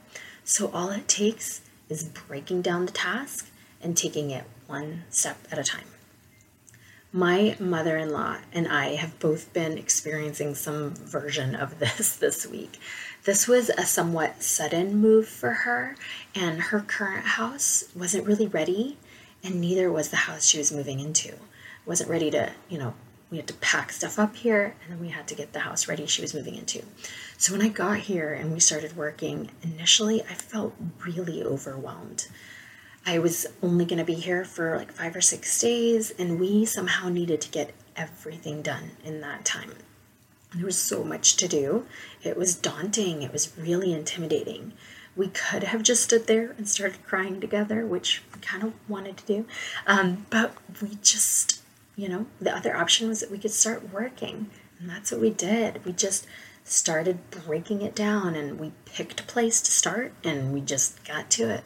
So 0.44 0.70
all 0.72 0.90
it 0.90 1.08
takes 1.08 1.62
is 1.88 2.04
breaking 2.04 2.62
down 2.62 2.86
the 2.86 2.92
task 2.92 3.50
and 3.84 3.96
taking 3.96 4.30
it 4.30 4.44
one 4.66 5.04
step 5.10 5.36
at 5.52 5.58
a 5.58 5.62
time. 5.62 5.86
My 7.12 7.54
mother 7.60 7.96
in 7.96 8.10
law 8.10 8.38
and 8.52 8.66
I 8.66 8.96
have 8.96 9.20
both 9.20 9.52
been 9.52 9.78
experiencing 9.78 10.56
some 10.56 10.90
version 10.94 11.54
of 11.54 11.78
this 11.78 12.16
this 12.16 12.44
week. 12.44 12.80
This 13.22 13.46
was 13.46 13.70
a 13.70 13.86
somewhat 13.86 14.42
sudden 14.42 14.96
move 14.96 15.28
for 15.28 15.50
her, 15.50 15.96
and 16.34 16.60
her 16.60 16.80
current 16.80 17.24
house 17.24 17.84
wasn't 17.94 18.26
really 18.26 18.48
ready, 18.48 18.98
and 19.44 19.60
neither 19.60 19.92
was 19.92 20.10
the 20.10 20.16
house 20.16 20.44
she 20.44 20.58
was 20.58 20.72
moving 20.72 20.98
into. 20.98 21.34
wasn't 21.86 22.10
ready 22.10 22.30
to, 22.32 22.50
you 22.68 22.78
know, 22.78 22.94
we 23.30 23.38
had 23.38 23.46
to 23.46 23.54
pack 23.54 23.92
stuff 23.92 24.18
up 24.18 24.36
here, 24.36 24.74
and 24.82 24.92
then 24.92 25.00
we 25.00 25.08
had 25.08 25.26
to 25.28 25.34
get 25.34 25.52
the 25.52 25.60
house 25.60 25.88
ready 25.88 26.06
she 26.06 26.20
was 26.20 26.34
moving 26.34 26.54
into. 26.54 26.82
So 27.38 27.52
when 27.52 27.62
I 27.62 27.68
got 27.68 27.98
here 27.98 28.32
and 28.32 28.52
we 28.52 28.60
started 28.60 28.96
working, 28.96 29.50
initially 29.62 30.22
I 30.22 30.34
felt 30.34 30.74
really 31.06 31.42
overwhelmed. 31.42 32.26
I 33.06 33.18
was 33.18 33.46
only 33.62 33.84
going 33.84 33.98
to 33.98 34.04
be 34.04 34.14
here 34.14 34.44
for 34.44 34.76
like 34.76 34.92
five 34.92 35.14
or 35.14 35.20
six 35.20 35.60
days, 35.60 36.10
and 36.18 36.40
we 36.40 36.64
somehow 36.64 37.08
needed 37.08 37.40
to 37.42 37.50
get 37.50 37.74
everything 37.96 38.62
done 38.62 38.92
in 39.04 39.20
that 39.20 39.44
time. 39.44 39.72
There 40.54 40.66
was 40.66 40.78
so 40.78 41.04
much 41.04 41.36
to 41.36 41.48
do. 41.48 41.86
It 42.22 42.36
was 42.36 42.54
daunting. 42.54 43.22
It 43.22 43.32
was 43.32 43.56
really 43.58 43.92
intimidating. 43.92 44.72
We 45.16 45.28
could 45.28 45.64
have 45.64 45.82
just 45.82 46.04
stood 46.04 46.26
there 46.26 46.54
and 46.56 46.68
started 46.68 47.04
crying 47.04 47.40
together, 47.40 47.86
which 47.86 48.22
we 48.34 48.40
kind 48.40 48.62
of 48.62 48.72
wanted 48.88 49.16
to 49.18 49.26
do, 49.26 49.46
um, 49.86 50.26
but 50.30 50.54
we 50.80 50.98
just 51.02 51.60
you 51.96 52.08
know, 52.08 52.26
the 52.40 52.54
other 52.54 52.76
option 52.76 53.08
was 53.08 53.20
that 53.20 53.30
we 53.30 53.38
could 53.38 53.50
start 53.52 53.92
working. 53.92 54.50
And 54.78 54.90
that's 54.90 55.12
what 55.12 55.20
we 55.20 55.30
did. 55.30 55.84
We 55.84 55.92
just 55.92 56.26
started 56.64 57.30
breaking 57.30 57.82
it 57.82 57.94
down 57.94 58.34
and 58.34 58.58
we 58.58 58.72
picked 58.84 59.20
a 59.20 59.24
place 59.24 59.60
to 59.60 59.70
start 59.70 60.12
and 60.24 60.52
we 60.52 60.60
just 60.60 61.04
got 61.04 61.30
to 61.30 61.50
it. 61.50 61.64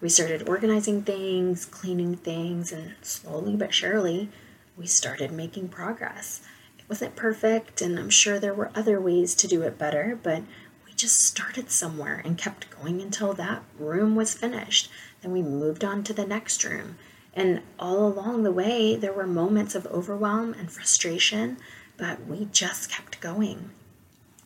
We 0.00 0.08
started 0.08 0.48
organizing 0.48 1.02
things, 1.02 1.64
cleaning 1.64 2.16
things, 2.16 2.72
and 2.72 2.94
slowly 3.02 3.56
but 3.56 3.74
surely 3.74 4.28
we 4.76 4.86
started 4.86 5.32
making 5.32 5.68
progress. 5.68 6.40
It 6.78 6.88
wasn't 6.88 7.16
perfect, 7.16 7.82
and 7.82 7.98
I'm 7.98 8.10
sure 8.10 8.38
there 8.38 8.54
were 8.54 8.70
other 8.76 9.00
ways 9.00 9.34
to 9.34 9.48
do 9.48 9.62
it 9.62 9.76
better, 9.76 10.16
but 10.22 10.42
we 10.86 10.92
just 10.92 11.20
started 11.20 11.70
somewhere 11.70 12.22
and 12.24 12.38
kept 12.38 12.70
going 12.70 13.02
until 13.02 13.34
that 13.34 13.64
room 13.76 14.14
was 14.14 14.34
finished. 14.34 14.88
Then 15.20 15.32
we 15.32 15.42
moved 15.42 15.84
on 15.84 16.04
to 16.04 16.12
the 16.12 16.26
next 16.26 16.62
room. 16.62 16.96
And 17.34 17.62
all 17.78 18.06
along 18.06 18.44
the 18.44 18.52
way, 18.52 18.94
there 18.94 19.12
were 19.12 19.26
moments 19.26 19.74
of 19.74 19.86
overwhelm 19.86 20.54
and 20.54 20.70
frustration, 20.70 21.58
but 21.96 22.24
we 22.26 22.48
just 22.52 22.90
kept 22.90 23.20
going. 23.20 23.70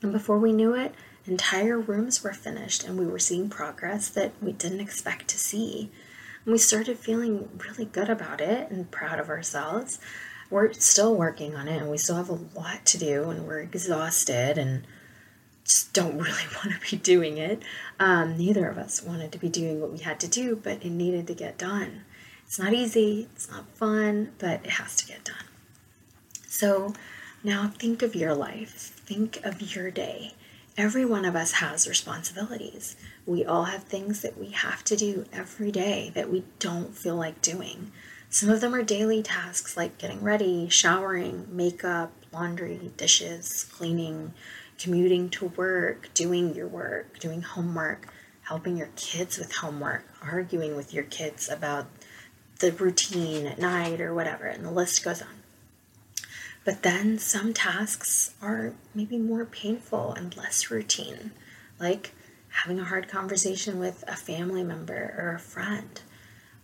And 0.01 0.13
before 0.13 0.39
we 0.39 0.53
knew 0.53 0.75
it, 0.75 0.95
entire 1.27 1.79
rooms 1.79 2.23
were 2.23 2.33
finished 2.33 2.85
and 2.85 2.99
we 2.99 3.07
were 3.07 3.19
seeing 3.19 3.49
progress 3.49 4.09
that 4.09 4.33
we 4.41 4.53
didn't 4.53 4.81
expect 4.81 5.29
to 5.29 5.39
see. 5.39 5.91
And 6.45 6.53
we 6.53 6.59
started 6.59 6.99
feeling 6.99 7.49
really 7.69 7.85
good 7.85 8.09
about 8.09 8.41
it 8.41 8.71
and 8.71 8.91
proud 8.91 9.21
of 9.21 9.29
ourselves. 9.29 9.99
We're 10.51 10.73
still 10.73 11.15
working 11.15 11.55
on 11.55 11.69
it 11.69 11.81
and 11.81 11.91
we 11.91 11.99
still 11.99 12.17
have 12.17 12.29
a 12.29 12.39
lot 12.55 12.85
to 12.87 12.99
do 12.99 13.31
and 13.31 13.47
we're 13.47 13.61
exhausted 13.61 14.59
and 14.59 14.85
just 15.65 15.93
don't 15.93 16.19
really 16.19 16.47
want 16.57 16.73
to 16.73 16.91
be 16.91 16.97
doing 16.97 17.39
it. 17.39 17.63
Um, 18.01 18.37
neither 18.37 18.69
of 18.69 18.79
us 18.79 19.03
wanted 19.03 19.33
to 19.33 19.39
be 19.39 19.49
doing 19.49 19.81
what 19.81 19.93
we 19.93 19.99
had 19.99 20.19
to 20.21 20.29
do, 20.29 20.57
but 20.57 20.85
it 20.85 20.91
needed 20.91 21.27
to 21.29 21.35
get 21.35 21.59
done. 21.59 22.03
It's 22.45 22.59
not 22.59 22.75
easy, 22.75 23.29
it's 23.35 23.51
not 23.51 23.67
fun, 23.77 24.33
but 24.39 24.65
it 24.65 24.73
has 24.73 24.97
to 24.97 25.07
get 25.07 25.25
done. 25.25 25.45
So 26.47 26.93
now 27.43 27.69
think 27.69 28.03
of 28.03 28.15
your 28.15 28.35
life, 28.35 28.93
think 29.07 29.39
of 29.43 29.75
your 29.75 29.91
day. 29.91 30.35
Every 30.79 31.05
one 31.05 31.27
of 31.27 31.37
us 31.37 31.53
has 31.53 31.87
responsibilities. 31.87 32.97
We 33.27 33.45
all 33.45 33.65
have 33.65 33.85
things 33.85 34.23
that 34.23 34.39
we 34.39 34.51
have 34.53 34.83
to 34.85 34.97
do 34.97 35.27
every 35.31 35.71
day 35.71 36.11
that 36.15 36.31
we 36.31 36.45
don't 36.59 36.97
feel 36.97 37.15
like 37.15 37.43
doing. 37.43 37.93
Some 38.31 38.49
of 38.49 38.63
them 38.63 38.75
are 38.75 38.83
daily 38.83 39.23
tasks 39.23 39.77
like 39.77 39.99
getting 39.99 40.23
ready, 40.23 40.71
showering, 40.71 41.47
makeup, 41.51 42.11
laundry, 42.33 42.91
dishes, 42.97 43.67
cleaning, 43.71 44.33
commuting 44.79 45.29
to 45.31 45.49
work, 45.49 46.09
doing 46.15 46.55
your 46.55 46.69
work, 46.69 47.19
doing 47.19 47.43
homework, 47.43 48.09
helping 48.45 48.79
your 48.79 48.89
kids 48.97 49.37
with 49.37 49.53
homework, 49.57 50.07
arguing 50.23 50.75
with 50.75 50.95
your 50.95 51.05
kids 51.05 51.51
about 51.51 51.85
the 52.61 52.73
routine 52.73 53.47
at 53.47 53.59
night 53.59 54.01
or 54.01 54.15
whatever, 54.15 54.47
and 54.47 54.65
the 54.65 54.71
list 54.71 55.05
goes 55.05 55.21
on. 55.21 55.42
But 56.65 56.83
then 56.83 57.19
some 57.19 57.53
tasks 57.53 58.35
are 58.41 58.75
maybe 58.95 59.19
more 59.19 59.45
painful 59.45 60.13
and 60.13 60.37
less 60.37 60.71
routine, 60.71 61.33
like 61.81 62.13
having 62.49 62.79
a 62.79 62.85
hard 62.85 63.09
conversation 63.09 63.79
with 63.79 64.05
a 64.07 64.15
family 64.15 64.63
member 64.63 65.15
or 65.19 65.35
a 65.35 65.41
friend, 65.41 66.01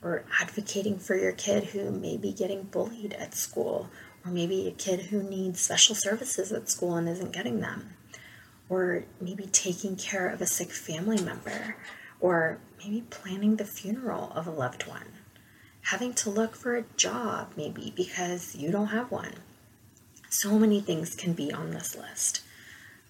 or 0.02 0.24
advocating 0.40 0.98
for 0.98 1.16
your 1.16 1.32
kid 1.32 1.64
who 1.64 1.90
may 1.90 2.16
be 2.16 2.32
getting 2.32 2.64
bullied 2.64 3.12
at 3.14 3.34
school, 3.34 3.90
or 4.24 4.30
maybe 4.30 4.68
a 4.68 4.72
kid 4.72 5.06
who 5.06 5.22
needs 5.22 5.60
special 5.60 5.94
services 5.94 6.52
at 6.52 6.68
school 6.68 6.94
and 6.94 7.08
isn't 7.08 7.32
getting 7.32 7.60
them, 7.60 7.94
or 8.68 9.04
maybe 9.20 9.46
taking 9.46 9.96
care 9.96 10.28
of 10.28 10.40
a 10.40 10.46
sick 10.46 10.70
family 10.70 11.20
member, 11.20 11.76
or 12.20 12.58
maybe 12.78 13.00
planning 13.10 13.56
the 13.56 13.64
funeral 13.64 14.30
of 14.34 14.46
a 14.46 14.50
loved 14.50 14.86
one 14.86 15.06
having 15.82 16.12
to 16.12 16.28
look 16.28 16.54
for 16.54 16.76
a 16.76 16.84
job, 16.96 17.50
maybe 17.56 17.92
because 17.96 18.54
you 18.54 18.70
don't 18.70 18.88
have 18.88 19.10
one. 19.10 19.32
So 20.28 20.58
many 20.58 20.80
things 20.80 21.14
can 21.14 21.32
be 21.32 21.52
on 21.52 21.70
this 21.70 21.96
list. 21.96 22.42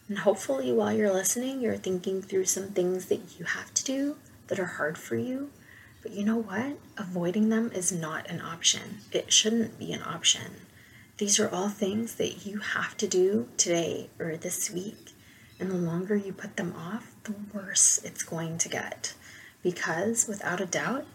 And 0.09 0.19
hopefully, 0.19 0.73
while 0.73 0.93
you're 0.93 1.13
listening, 1.13 1.61
you're 1.61 1.77
thinking 1.77 2.23
through 2.23 2.47
some 2.47 2.69
things 2.69 3.07
that 3.07 3.39
you 3.39 3.45
have 3.45 3.75
to 3.75 3.85
do 3.85 4.17
that 4.47 4.59
are 4.59 4.67
hard 4.67 4.97
for 4.97 5.17
you. 5.17 5.51
But 6.03 6.13
you 6.13 6.25
know 6.25 6.37
what? 6.37 6.79
Avoiding 6.97 7.49
them 7.49 7.71
is 7.73 7.93
not 7.93 8.29
an 8.31 8.41
option. 8.41 8.99
It 9.13 9.33
shouldn't 9.33 9.79
be 9.79 9.93
an 9.93 10.03
option. 10.03 10.63
These 11.19 11.41
are 11.41 11.51
all 11.51 11.69
things 11.69 12.15
that 12.15 12.47
you 12.47 12.59
have 12.59 12.97
to 12.99 13.09
do 13.09 13.49
today 13.57 14.09
or 14.19 14.37
this 14.37 14.71
week. 14.71 15.11
And 15.61 15.71
the 15.71 15.75
longer 15.75 16.15
you 16.15 16.33
put 16.33 16.57
them 16.57 16.75
off, 16.77 17.15
the 17.25 17.35
worse 17.53 18.01
it's 18.05 18.23
going 18.23 18.59
to 18.59 18.69
get. 18.69 19.15
Because 19.63 20.29
without 20.29 20.61
a 20.61 20.67
doubt, 20.67 21.07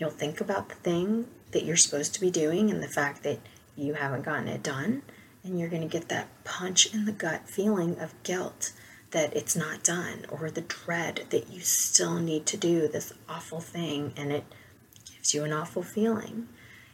You'll 0.00 0.08
think 0.08 0.40
about 0.40 0.70
the 0.70 0.76
thing 0.76 1.26
that 1.52 1.64
you're 1.64 1.76
supposed 1.76 2.14
to 2.14 2.22
be 2.22 2.30
doing 2.30 2.70
and 2.70 2.82
the 2.82 2.88
fact 2.88 3.22
that 3.24 3.38
you 3.76 3.94
haven't 3.94 4.24
gotten 4.24 4.48
it 4.48 4.62
done, 4.62 5.02
and 5.42 5.58
you're 5.58 5.68
going 5.68 5.82
to 5.82 5.88
get 5.88 6.08
that 6.08 6.28
punch 6.44 6.92
in 6.92 7.04
the 7.04 7.12
gut 7.12 7.48
feeling 7.48 7.98
of 7.98 8.20
guilt 8.22 8.72
that 9.10 9.34
it's 9.36 9.56
not 9.56 9.82
done 9.82 10.24
or 10.30 10.50
the 10.50 10.60
dread 10.60 11.24
that 11.30 11.50
you 11.50 11.60
still 11.60 12.16
need 12.16 12.46
to 12.46 12.56
do 12.56 12.86
this 12.86 13.12
awful 13.28 13.60
thing 13.60 14.12
and 14.16 14.32
it 14.32 14.44
gives 15.12 15.34
you 15.34 15.44
an 15.44 15.52
awful 15.52 15.82
feeling. 15.82 16.48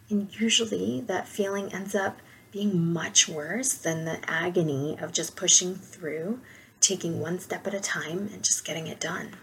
And 0.08 0.28
usually 0.40 1.02
that 1.02 1.28
feeling 1.28 1.72
ends 1.74 1.94
up 1.94 2.20
being 2.52 2.92
much 2.92 3.28
worse 3.28 3.74
than 3.74 4.04
the 4.04 4.18
agony 4.30 4.96
of 5.00 5.12
just 5.12 5.36
pushing 5.36 5.74
through, 5.74 6.40
taking 6.80 7.20
one 7.20 7.38
step 7.38 7.66
at 7.66 7.74
a 7.74 7.80
time, 7.80 8.30
and 8.32 8.42
just 8.42 8.64
getting 8.64 8.86
it 8.86 9.00
done. 9.00 9.36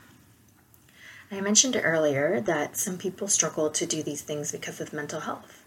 I 1.32 1.42
mentioned 1.42 1.80
earlier 1.82 2.40
that 2.42 2.78
some 2.78 2.98
people 2.98 3.28
struggle 3.28 3.70
to 3.72 3.86
do 3.86 4.04
these 4.04 4.22
things 4.22 4.52
because 4.52 4.80
of 4.80 4.94
mental 4.94 5.22
health. 5.22 5.63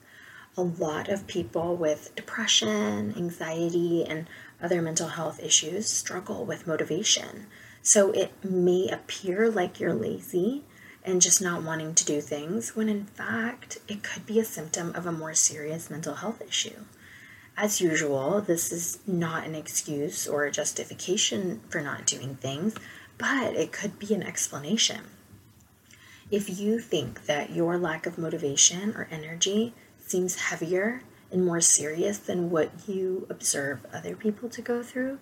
A 0.59 0.63
lot 0.63 1.11
of 1.11 1.27
people 1.27 1.77
with 1.77 2.15
depression, 2.17 3.13
anxiety, 3.15 4.05
and 4.05 4.27
other 4.63 4.81
mental 4.81 5.09
health 5.09 5.39
issues 5.43 5.87
struggle 5.87 6.47
with 6.47 6.67
motivation. 6.67 7.47
So 7.83 8.11
it 8.13 8.33
may 8.43 8.89
appear 8.89 9.51
like 9.51 9.79
you're 9.79 9.93
lazy 9.93 10.65
and 11.05 11.21
just 11.21 11.43
not 11.43 11.63
wanting 11.63 11.95
to 11.95 12.07
do 12.07 12.23
things, 12.23 12.75
when 12.75 12.89
in 12.89 13.05
fact, 13.05 13.79
it 13.87 14.03
could 14.03 14.25
be 14.25 14.41
a 14.41 14.45
symptom 14.47 14.95
of 14.95 15.05
a 15.05 15.13
more 15.13 15.35
serious 15.35 15.91
mental 15.91 16.15
health 16.15 16.41
issue. 16.41 16.87
As 17.55 17.81
usual, 17.83 18.41
this 18.41 18.73
is 18.73 18.99
not 19.07 19.47
an 19.47 19.55
excuse 19.55 20.27
or 20.27 20.45
a 20.45 20.51
justification 20.51 21.61
for 21.69 21.83
not 21.83 22.07
doing 22.07 22.37
things, 22.37 22.75
but 23.19 23.55
it 23.55 23.73
could 23.73 23.99
be 23.99 24.15
an 24.15 24.23
explanation. 24.23 25.03
If 26.31 26.59
you 26.59 26.81
think 26.81 27.27
that 27.27 27.51
your 27.51 27.79
lack 27.79 28.07
of 28.07 28.19
motivation 28.19 28.95
or 28.97 29.07
energy 29.11 29.75
seems 30.07 30.37
heavier 30.37 31.03
and 31.31 31.45
more 31.45 31.61
serious 31.61 32.19
than 32.19 32.51
what 32.51 32.71
you 32.89 33.27
observe 33.29 33.85
other 33.93 34.15
people 34.17 34.49
to 34.49 34.63
go 34.63 34.83
through, 34.83 35.19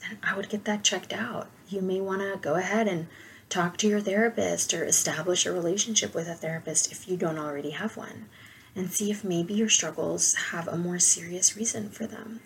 then 0.00 0.18
I 0.22 0.36
would 0.36 0.48
get 0.48 0.64
that 0.64 0.82
checked 0.82 1.12
out. 1.12 1.48
You 1.68 1.82
may 1.82 2.00
want 2.00 2.20
to 2.20 2.38
go 2.40 2.54
ahead 2.54 2.88
and 2.88 3.08
talk 3.48 3.76
to 3.78 3.88
your 3.88 4.00
therapist 4.00 4.72
or 4.74 4.84
establish 4.84 5.46
a 5.46 5.52
relationship 5.52 6.14
with 6.14 6.28
a 6.28 6.34
therapist 6.34 6.90
if 6.90 7.08
you 7.08 7.16
don't 7.16 7.38
already 7.38 7.70
have 7.70 7.96
one, 7.96 8.26
and 8.74 8.90
see 8.90 9.10
if 9.10 9.22
maybe 9.22 9.54
your 9.54 9.68
struggles 9.68 10.34
have 10.50 10.66
a 10.66 10.76
more 10.76 10.98
serious 10.98 11.56
reason 11.56 11.90
for 11.90 12.06
them. 12.06 12.40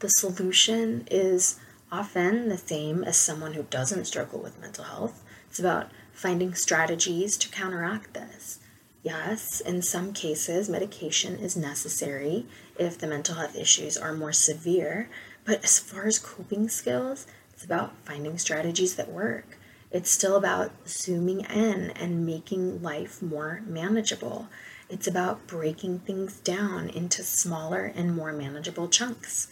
The 0.00 0.08
solution 0.08 1.06
is 1.10 1.58
often 1.92 2.48
the 2.48 2.58
same 2.58 3.04
as 3.04 3.16
someone 3.16 3.54
who 3.54 3.62
doesn't 3.64 4.06
struggle 4.06 4.40
with 4.40 4.60
mental 4.60 4.84
health. 4.84 5.22
It's 5.48 5.60
about 5.60 5.90
finding 6.12 6.54
strategies 6.54 7.36
to 7.38 7.48
counteract 7.48 8.12
this. 8.14 8.58
Yes, 9.06 9.60
in 9.60 9.82
some 9.82 10.12
cases, 10.12 10.68
medication 10.68 11.38
is 11.38 11.56
necessary 11.56 12.44
if 12.76 12.98
the 12.98 13.06
mental 13.06 13.36
health 13.36 13.54
issues 13.54 13.96
are 13.96 14.12
more 14.12 14.32
severe, 14.32 15.08
but 15.44 15.62
as 15.62 15.78
far 15.78 16.08
as 16.08 16.18
coping 16.18 16.68
skills, 16.68 17.24
it's 17.52 17.64
about 17.64 17.94
finding 18.04 18.36
strategies 18.36 18.96
that 18.96 19.08
work. 19.08 19.58
It's 19.92 20.10
still 20.10 20.34
about 20.34 20.72
zooming 20.88 21.42
in 21.42 21.92
and 21.92 22.26
making 22.26 22.82
life 22.82 23.22
more 23.22 23.62
manageable. 23.64 24.48
It's 24.90 25.06
about 25.06 25.46
breaking 25.46 26.00
things 26.00 26.40
down 26.40 26.88
into 26.88 27.22
smaller 27.22 27.92
and 27.94 28.16
more 28.16 28.32
manageable 28.32 28.88
chunks. 28.88 29.46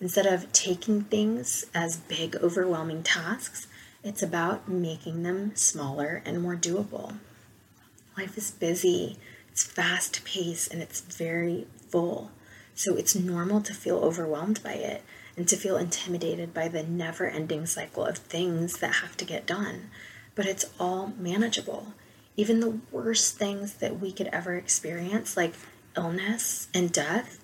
Instead 0.00 0.26
of 0.26 0.52
taking 0.52 1.02
things 1.02 1.66
as 1.74 1.96
big, 1.96 2.36
overwhelming 2.36 3.02
tasks, 3.02 3.66
it's 4.04 4.22
about 4.22 4.68
making 4.68 5.24
them 5.24 5.56
smaller 5.56 6.22
and 6.24 6.40
more 6.40 6.54
doable. 6.54 7.16
Life 8.16 8.36
is 8.36 8.50
busy, 8.50 9.18
it's 9.50 9.64
fast 9.64 10.24
paced, 10.24 10.72
and 10.72 10.82
it's 10.82 11.00
very 11.00 11.66
full. 11.88 12.30
So 12.74 12.96
it's 12.96 13.14
normal 13.14 13.60
to 13.62 13.74
feel 13.74 13.98
overwhelmed 13.98 14.62
by 14.62 14.74
it 14.74 15.02
and 15.36 15.46
to 15.48 15.56
feel 15.56 15.76
intimidated 15.76 16.54
by 16.54 16.68
the 16.68 16.82
never 16.82 17.28
ending 17.28 17.66
cycle 17.66 18.04
of 18.04 18.18
things 18.18 18.78
that 18.78 18.96
have 18.96 19.16
to 19.18 19.24
get 19.24 19.46
done. 19.46 19.90
But 20.34 20.46
it's 20.46 20.70
all 20.78 21.12
manageable. 21.18 21.94
Even 22.36 22.60
the 22.60 22.78
worst 22.90 23.36
things 23.36 23.74
that 23.74 24.00
we 24.00 24.12
could 24.12 24.28
ever 24.28 24.54
experience, 24.54 25.36
like 25.36 25.54
illness 25.96 26.68
and 26.72 26.92
death, 26.92 27.38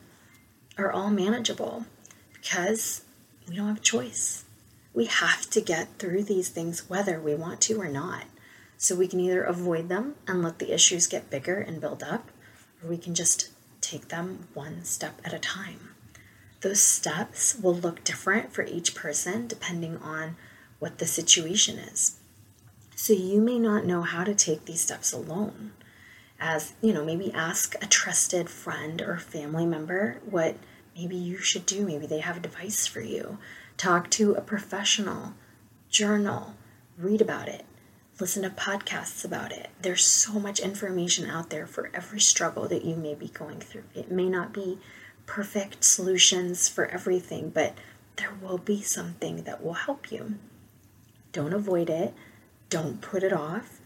are 0.79 0.93
all 0.93 1.11
manageable 1.11 1.87
because 2.33 3.03
we 3.49 3.57
don't 3.57 3.69
have 3.69 3.79
a 3.79 3.81
choice 3.81 4.47
we 4.97 5.05
have 5.05 5.49
to 5.51 5.61
get 5.61 5.99
through 5.99 6.25
these 6.25 6.49
things 6.49 6.89
whether 6.89 7.21
we 7.21 7.35
want 7.35 7.61
to 7.61 7.79
or 7.79 7.89
not. 7.89 8.25
So 8.79 8.95
we 8.95 9.09
can 9.09 9.21
either 9.21 9.43
avoid 9.43 9.89
them 9.89 10.17
and 10.27 10.43
let 10.43 10.59
the 10.59 10.73
issues 10.73 11.07
get 11.07 11.31
bigger 11.31 11.59
and 11.59 11.81
build 11.81 12.03
up, 12.03 12.31
or 12.83 12.91
we 12.91 12.99
can 12.99 13.15
just 13.15 13.51
take 13.81 14.09
them 14.09 14.49
one 14.55 14.85
step 14.85 15.21
at 15.25 15.33
a 15.33 15.39
time. 15.39 15.91
Those 16.61 16.83
steps 16.83 17.55
will 17.55 17.75
look 17.75 18.03
different 18.05 18.53
for 18.53 18.63
each 18.63 18.95
person 18.95 19.47
depending 19.47 19.99
on 19.99 20.37
what 20.79 20.99
the 20.99 21.07
situation 21.07 21.79
is. 21.79 22.17
So 22.95 23.13
you 23.13 23.41
may 23.41 23.59
not 23.59 23.85
know 23.85 24.03
how 24.03 24.25
to 24.25 24.35
take 24.35 24.65
these 24.65 24.81
steps 24.81 25.13
alone. 25.13 25.73
As, 26.41 26.75
you 26.83 26.93
know, 26.93 27.05
maybe 27.05 27.33
ask 27.33 27.75
a 27.83 27.87
trusted 27.87 28.51
friend 28.51 29.01
or 29.01 29.19
family 29.19 29.65
member 29.65 30.21
what 30.29 30.57
maybe 30.97 31.17
you 31.17 31.39
should 31.39 31.67
do. 31.67 31.87
Maybe 31.87 32.07
they 32.07 32.21
have 32.21 32.37
advice 32.37 32.87
for 32.87 33.01
you. 33.01 33.39
Talk 33.77 34.11
to 34.13 34.35
a 34.35 34.41
professional, 34.41 35.35
journal, 35.91 36.55
read 36.99 37.21
about 37.21 37.49
it, 37.49 37.65
listen 38.19 38.43
to 38.43 38.51
podcasts 38.51 39.25
about 39.25 39.53
it. 39.53 39.69
There's 39.83 40.05
so 40.05 40.39
much 40.39 40.61
information 40.61 41.29
out 41.29 41.51
there 41.51 41.67
for 41.67 41.91
every 41.93 42.21
struggle 42.21 42.67
that 42.69 42.85
you 42.85 42.97
may 42.97 43.15
be 43.15 43.29
going 43.29 43.61
through. 43.61 43.85
It 43.95 44.11
may 44.11 44.29
not 44.29 44.53
be 44.53 44.79
perfect 45.27 45.85
solutions 45.85 46.69
for 46.69 46.87
everything, 46.87 47.51
but 47.51 47.77
there 48.17 48.33
will 48.41 48.59
be 48.59 48.81
something 48.81 49.43
that 49.43 49.63
will 49.63 49.75
help 49.75 50.11
you. 50.11 50.39
Don't 51.33 51.53
avoid 51.53 51.91
it, 51.91 52.15
don't 52.71 53.03
put 53.03 53.23
it 53.23 53.33
off, 53.33 53.81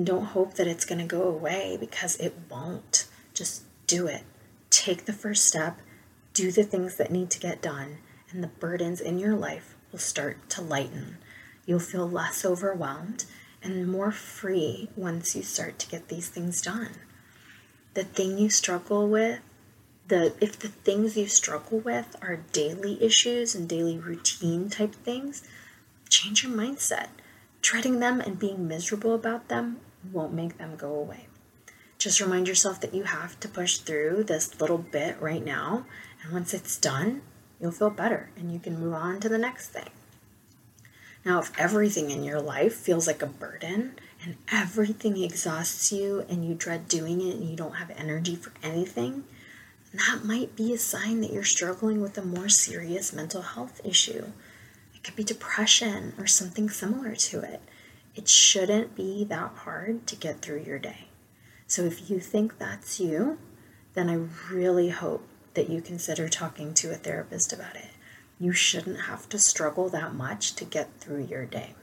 don't 0.00 0.26
hope 0.26 0.54
that 0.54 0.66
it's 0.66 0.84
going 0.84 1.00
to 1.00 1.06
go 1.06 1.22
away 1.22 1.76
because 1.80 2.16
it 2.16 2.34
won't. 2.50 3.06
Just 3.32 3.62
do 3.86 4.06
it. 4.06 4.22
Take 4.68 5.06
the 5.06 5.12
first 5.12 5.46
step, 5.46 5.80
do 6.34 6.50
the 6.50 6.64
things 6.64 6.96
that 6.96 7.10
need 7.10 7.30
to 7.30 7.40
get 7.40 7.62
done, 7.62 7.98
and 8.30 8.42
the 8.42 8.48
burdens 8.48 9.00
in 9.00 9.18
your 9.18 9.34
life 9.34 9.74
will 9.90 9.98
start 9.98 10.48
to 10.50 10.62
lighten. 10.62 11.16
You'll 11.64 11.78
feel 11.78 12.08
less 12.08 12.44
overwhelmed 12.44 13.24
and 13.62 13.90
more 13.90 14.10
free 14.10 14.88
once 14.96 15.36
you 15.36 15.42
start 15.42 15.78
to 15.78 15.88
get 15.88 16.08
these 16.08 16.28
things 16.28 16.60
done. 16.60 16.90
The 17.94 18.04
thing 18.04 18.38
you 18.38 18.50
struggle 18.50 19.08
with, 19.08 19.40
the 20.08 20.34
if 20.40 20.58
the 20.58 20.68
things 20.68 21.16
you 21.16 21.26
struggle 21.26 21.78
with 21.78 22.16
are 22.22 22.44
daily 22.52 23.02
issues 23.02 23.54
and 23.54 23.68
daily 23.68 23.98
routine 23.98 24.68
type 24.70 24.94
things, 24.94 25.46
change 26.08 26.42
your 26.42 26.52
mindset. 26.52 27.08
Dreading 27.60 28.00
them 28.00 28.20
and 28.20 28.38
being 28.38 28.66
miserable 28.66 29.14
about 29.14 29.48
them 29.48 29.80
won't 30.10 30.32
make 30.32 30.58
them 30.58 30.74
go 30.76 30.94
away. 30.94 31.26
Just 31.98 32.20
remind 32.20 32.48
yourself 32.48 32.80
that 32.80 32.94
you 32.94 33.04
have 33.04 33.38
to 33.40 33.48
push 33.48 33.78
through 33.78 34.24
this 34.24 34.60
little 34.60 34.78
bit 34.78 35.20
right 35.20 35.44
now, 35.44 35.86
and 36.22 36.32
once 36.32 36.52
it's 36.52 36.76
done, 36.76 37.22
you'll 37.60 37.70
feel 37.70 37.90
better 37.90 38.30
and 38.36 38.52
you 38.52 38.58
can 38.58 38.80
move 38.80 38.94
on 38.94 39.20
to 39.20 39.28
the 39.28 39.38
next 39.38 39.68
thing. 39.68 39.90
Now, 41.24 41.38
if 41.38 41.52
everything 41.58 42.10
in 42.10 42.24
your 42.24 42.40
life 42.40 42.74
feels 42.74 43.06
like 43.06 43.22
a 43.22 43.26
burden 43.26 43.94
and 44.22 44.36
everything 44.50 45.16
exhausts 45.22 45.92
you 45.92 46.24
and 46.28 46.44
you 46.44 46.54
dread 46.54 46.88
doing 46.88 47.20
it 47.20 47.36
and 47.36 47.48
you 47.48 47.54
don't 47.56 47.76
have 47.76 47.90
energy 47.90 48.34
for 48.34 48.52
anything, 48.62 49.24
that 49.94 50.24
might 50.24 50.56
be 50.56 50.72
a 50.72 50.78
sign 50.78 51.20
that 51.20 51.32
you're 51.32 51.44
struggling 51.44 52.00
with 52.00 52.18
a 52.18 52.22
more 52.22 52.48
serious 52.48 53.12
mental 53.12 53.42
health 53.42 53.80
issue. 53.84 54.32
It 54.94 55.04
could 55.04 55.16
be 55.16 55.24
depression 55.24 56.14
or 56.18 56.26
something 56.26 56.68
similar 56.68 57.14
to 57.14 57.40
it. 57.40 57.60
It 58.14 58.28
shouldn't 58.28 58.94
be 58.96 59.24
that 59.24 59.52
hard 59.58 60.06
to 60.08 60.16
get 60.16 60.40
through 60.40 60.62
your 60.62 60.78
day. 60.78 61.08
So 61.66 61.82
if 61.82 62.10
you 62.10 62.20
think 62.20 62.58
that's 62.58 63.00
you, 63.00 63.38
then 63.94 64.10
I 64.10 64.52
really 64.52 64.90
hope 64.90 65.26
that 65.54 65.68
you 65.68 65.80
consider 65.80 66.28
talking 66.28 66.74
to 66.74 66.90
a 66.90 66.96
therapist 66.96 67.52
about 67.52 67.76
it. 67.76 67.88
You 68.42 68.52
shouldn't 68.52 69.02
have 69.02 69.28
to 69.28 69.38
struggle 69.38 69.88
that 69.90 70.16
much 70.16 70.56
to 70.56 70.64
get 70.64 70.98
through 70.98 71.26
your 71.26 71.46
day. 71.46 71.76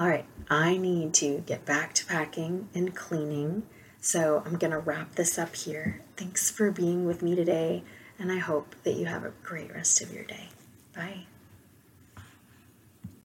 All 0.00 0.08
right, 0.08 0.26
I 0.50 0.78
need 0.78 1.14
to 1.14 1.44
get 1.46 1.64
back 1.64 1.94
to 1.94 2.06
packing 2.06 2.68
and 2.74 2.92
cleaning. 2.92 3.62
So 4.00 4.42
I'm 4.44 4.56
going 4.56 4.72
to 4.72 4.80
wrap 4.80 5.14
this 5.14 5.38
up 5.38 5.54
here. 5.54 6.02
Thanks 6.16 6.50
for 6.50 6.72
being 6.72 7.06
with 7.06 7.22
me 7.22 7.36
today, 7.36 7.84
and 8.18 8.32
I 8.32 8.38
hope 8.38 8.74
that 8.82 8.94
you 8.94 9.06
have 9.06 9.22
a 9.22 9.32
great 9.44 9.72
rest 9.72 10.02
of 10.02 10.12
your 10.12 10.24
day. 10.24 10.48
Bye. 10.92 11.26